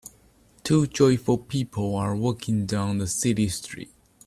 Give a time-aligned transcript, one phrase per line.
[0.63, 3.91] Two joyful people are walking down the city street.